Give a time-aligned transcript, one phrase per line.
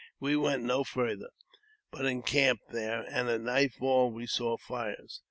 [0.19, 1.29] We went no farther,
[1.91, 5.19] but encamped there, and at nightfall we saw fires.